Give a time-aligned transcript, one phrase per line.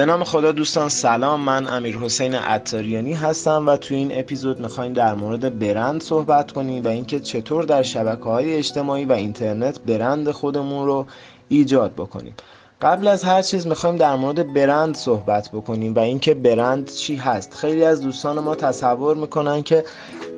[0.00, 1.40] به نام خدا دوستان سلام.
[1.40, 6.84] من امیر حسین عطاریانی هستم و تو این اپیزود می‌خوایم در مورد برند صحبت کنیم
[6.84, 11.06] و اینکه چطور در شبکه های اجتماعی و اینترنت برند خودمون رو
[11.48, 12.34] ایجاد بکنیم.
[12.82, 17.54] قبل از هر چیز می‌خوایم در مورد برند صحبت بکنیم و اینکه برند چی هست.
[17.54, 19.84] خیلی از دوستان ما تصور می‌کنن که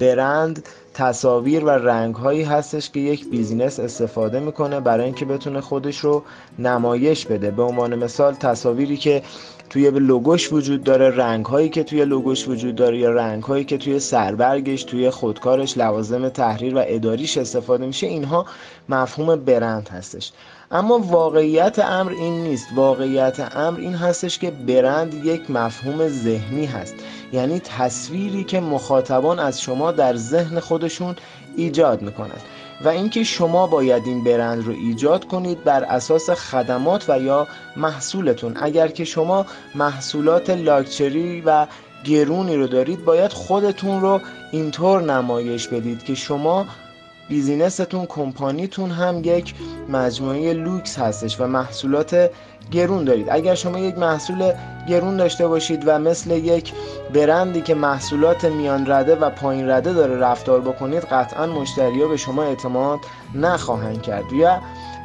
[0.00, 0.68] برند
[0.98, 6.22] تصاویر و رنگ هایی هستش که یک بیزینس استفاده می‌کنه برای اینکه بتونه خودش رو
[6.58, 7.50] نمایش بده.
[7.50, 9.22] به عنوان مثال تصاویری که
[9.70, 13.78] توی لوگوش وجود داره رنگ هایی که توی لوگوش وجود داره یا رنگ هایی که
[13.78, 18.46] توی سربرگش توی خودکارش لوازم تحریر و اداریش استفاده میشه اینها
[18.88, 20.32] مفهوم برند هستش.
[20.70, 22.66] اما واقعیت امر این نیست.
[22.74, 26.94] واقعیت امر این هستش که برند یک مفهوم ذهنی هست.
[27.32, 31.16] یعنی تصویری که مخاطبان از شما در ذهن خودشون
[31.56, 32.42] ایجاد می‌کنند
[32.84, 37.46] و اینکه شما باید این برند رو ایجاد کنید بر اساس خدمات و یا
[37.76, 38.56] محصولتون.
[38.60, 41.66] اگر که شما محصولات لاکچری و
[42.04, 44.20] گرونی رو دارید باید خودتون رو
[44.52, 46.66] اینطور نمایش بدید که شما
[47.28, 49.54] بیزینستون کمپانیتون هم یک
[49.88, 52.30] مجموعه لوکس هستش و محصولات
[52.70, 53.26] گرون دارید.
[53.30, 54.52] اگر شما یک محصول
[54.88, 56.72] گرون داشته باشید و مثل یک
[57.14, 62.16] برندی که محصولات میان رده و پایین رده داره رفتار بکنید قطعا مشتری ها به
[62.16, 62.98] شما اعتماد
[63.34, 64.32] نخواهند کرد.
[64.32, 64.60] یا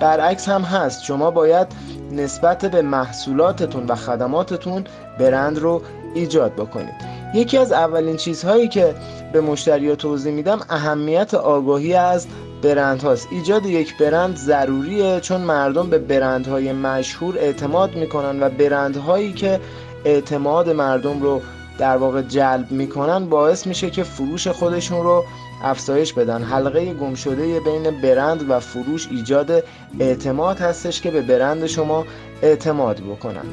[0.00, 1.04] برعکس هم هست.
[1.04, 1.66] شما باید
[2.12, 4.84] نسبت به محصولاتتون و خدماتتون
[5.18, 5.82] برند رو
[6.14, 7.15] ایجاد بکنید.
[7.36, 8.94] یکی از اولین چیزهایی که
[9.32, 12.26] به مشتری توضیح میدم اهمیت آگاهی از
[12.62, 19.32] برند هاست ایجاد یک برند ضروریه چون مردم به برندهای مشهور اعتماد می‌کنن و برندهایی
[19.32, 19.60] که
[20.04, 21.42] اعتماد مردم رو
[21.78, 25.24] در واقع جلب می‌کنن باعث میشه که فروش خودشون رو
[25.62, 26.42] افزایش بدن.
[26.42, 29.64] حلقه گم شده بین برند و فروش ایجاد
[30.00, 32.04] اعتماد هستش که به برند شما
[32.42, 33.44] اعتماد بکنن.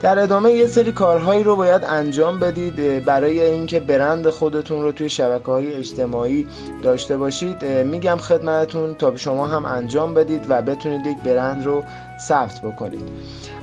[0.00, 5.08] در ادامه یه سری کارهایی رو باید انجام بدید برای اینکه برند خودتون رو توی
[5.08, 6.46] شبکه های اجتماعی
[6.82, 7.64] داشته باشید.
[7.64, 11.84] میگم خدمتتون تا شما هم انجام بدید و بتونید یک برند رو
[12.20, 13.08] ثبت بکنید.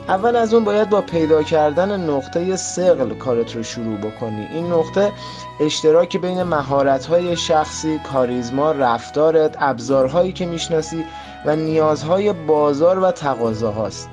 [0.08, 4.48] اول از اون باید با پیدا کردن نقطه سقل کارت رو شروع بکنی.
[4.54, 5.12] این نقطه
[5.62, 11.06] اشتراک بین مهارت شخصی، کاریزما، رفتارت، ابزارهایی که می‌شناسی
[11.46, 14.10] و نیازهای بازار و تقاضاهاست.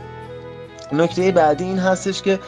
[0.92, 2.38] نکته بعدی این هستش که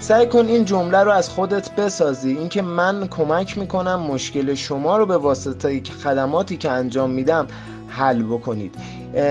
[0.00, 2.30] سعی کن این جمله رو از خودت بسازی.
[2.30, 7.46] اینکه من کمک می‌کنم مشکل شما رو به واسطه خدماتی که انجام میدم
[7.88, 8.74] حل بکنید.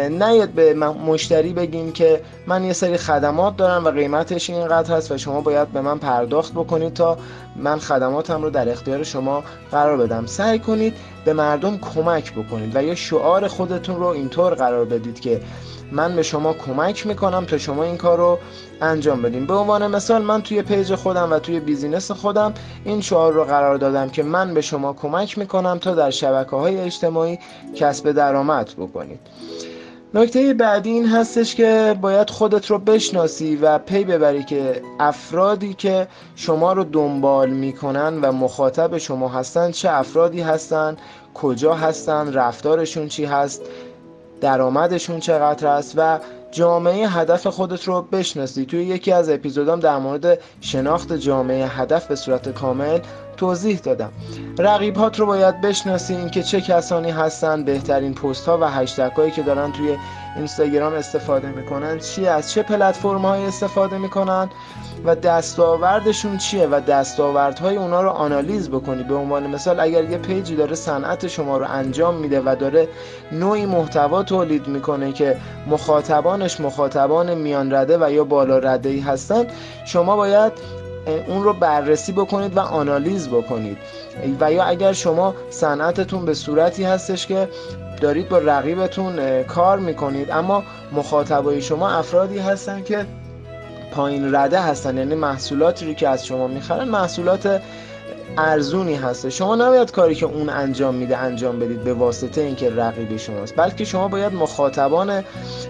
[0.09, 5.17] نیاد به مشتری بگین که من یه سری خدمات دارم و قیمتش اینقدر هست و
[5.17, 7.17] شما باید به من پرداخت بکنید تا
[7.55, 10.25] من خدماتم رو در اختیار شما قرار بدم.
[10.25, 10.93] سعی کنید
[11.25, 15.41] به مردم کمک بکنید و یا شعار خودتون رو اینطور قرار بدید که
[15.91, 18.39] من به شما کمک می‌کنم تا شما این کار رو
[18.81, 22.53] انجام بدیم به عنوان مثال من توی page خودم و توی business خودم
[22.85, 26.77] این شعار رو قرار دادم که من به شما کمک می‌کنم تا در شبکه های
[26.77, 27.39] اجتماعی
[27.75, 29.19] کسب درآمد بکنید.
[30.13, 36.07] نکته بعدی این هستش که باید خودت رو بشناسی و پی ببری که افرادی که
[36.35, 40.97] شما رو دنبال می‌کنن و مخاطب شما هستن چه افرادی هستن
[41.33, 43.61] کجا هستن رفتارشون چی هست
[44.41, 46.19] درآمدشون چقدر است و
[46.51, 48.65] جامعه هدف خودت رو بشناسی.
[48.65, 52.99] توی یکی از اپیزودام در مورد شناخت جامعه هدف به صورت کامل
[53.37, 54.11] توضیح دادم.
[54.59, 59.31] رقیب هات رو باید بشناسی اینکه چه کسانی هستن بهترین پست ها و هشتگ هایی
[59.31, 59.97] که دارن توی
[60.35, 64.49] اینستاگرام استفاده می‌کنن چی از چه پلتفرم های استفاده می‌کنن؟
[65.05, 69.03] و دستاوردشون چیه؟ و دستاوردهای اونا رو آنالیز بکنی.
[69.03, 72.87] به عنوان مثال اگر یه پیجی داره صنعت شما رو انجام میده و داره
[73.31, 75.37] نوعی محتوا تولید می‌کنه که
[75.67, 79.47] مخاطبانش مخاطبان میان رده و یا بالا رده ای هستن
[79.85, 80.51] شما باید
[81.27, 83.77] اون رو بررسی بکنید و آنالیز بکنید.
[84.39, 87.49] و یا اگر شما صنعتتون به صورتی هستش که
[88.01, 93.05] دارید با رقیبتون کار می‌کنید اما مخاطبای شما افرادی هستن که
[93.91, 97.61] پایین رده هستن یعنی محصولاتی رو که از شما می‌خرن محصولات
[98.37, 103.17] ارزونی هسته شما نباید کاری که اون انجام میده انجام بدید به واسطه اینکه رقیب
[103.17, 103.55] شماست.
[103.55, 105.23] بلکه شما باید مخاطبان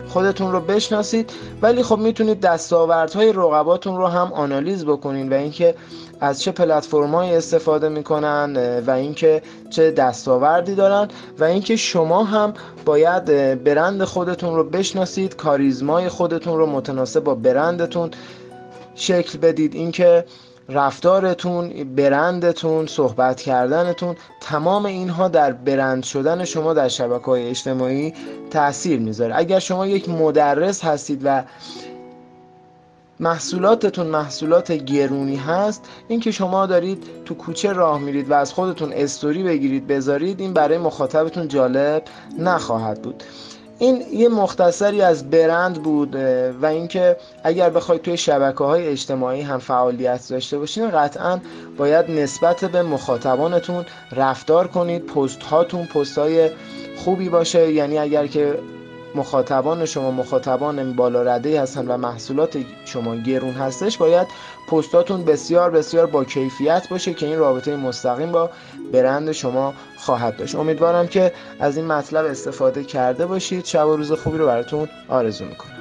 [0.08, 1.32] خودتون رو بشناسید.
[1.62, 5.76] ولی خب می‌تونید دستاوردهای رقباتون رو هم آنالیز بکنید و اینکه
[6.20, 11.08] از چه پلتفرمایی استفاده می‌کنن و اینکه چه دستاوردی دارن
[11.40, 12.54] و اینکه شما هم
[12.86, 13.26] باید
[13.64, 18.12] برند خودتون رو بشناسید کاریزمای خودتون رو متناسب با برندتون
[18.96, 19.76] شکل بدید.
[19.76, 20.26] اینکه
[20.70, 28.14] رفتارتون برندتون صحبت کردنتون تمام اینها در برند شدن شما در شبکه های اجتماعی
[28.50, 29.38] تاثیر می‌ذاره.
[29.38, 31.44] اگر شما یک مدرس هستید و
[33.20, 39.44] محصولاتتون محصولات گرونی هست اینکه شما دارید تو کوچه راه میرید و از خودتون استوری
[39.44, 42.04] بگیرید بذارید این برای مخاطبتون جالب
[42.40, 43.24] نخواهد بود.
[43.80, 46.16] این یه مختصری از برند بود
[46.62, 51.40] و اینکه اگر بخواید توی شبکه های اجتماعی هم فعالیت داشته باشین قطعا
[51.78, 56.50] باید نسبت به مخاطبانتون رفتار کنید پست هاتون پست های
[56.98, 57.72] خوبی باشه.
[57.74, 58.60] یعنی اگر که
[59.18, 64.28] مخاطبان شما مخاطبان بالا رده هستن و محصولات شما گرون هستش باید
[64.72, 68.50] پستاتون بسیار بسیار با کیفیت باشه که این رابطه مستقیم با
[68.94, 70.56] برند شما خواهد داشت.
[70.56, 73.66] امیدوارم که از این مطلب استفاده کرده باشید.
[73.66, 75.77] شب و روز خوبی رو براتون آرزو می‌کنم.